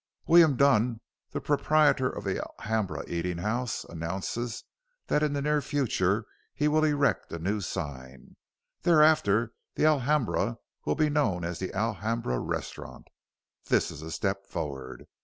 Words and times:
William 0.25 0.55
Dunn, 0.55 0.99
the 1.29 1.39
proprietor 1.39 2.09
of 2.09 2.23
the 2.23 2.41
Alhambra 2.43 3.03
eating 3.07 3.37
house, 3.37 3.83
announces 3.83 4.63
that 5.05 5.21
in 5.21 5.33
the 5.33 5.43
near 5.43 5.61
future 5.61 6.25
he 6.55 6.67
will 6.67 6.83
erect 6.83 7.31
a 7.31 7.37
new 7.37 7.61
sign. 7.61 8.35
Thereafter 8.81 9.53
the 9.75 9.85
Alhambra 9.85 10.57
will 10.85 10.95
be 10.95 11.11
known 11.11 11.43
as 11.43 11.59
the 11.59 11.71
Alhambra 11.75 12.39
Restaurant. 12.39 13.09
This 13.65 13.91
is 13.91 14.01
a 14.01 14.09
step 14.09 14.47
forward. 14.47 15.05